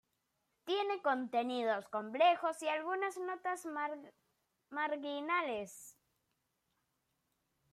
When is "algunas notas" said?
2.67-3.67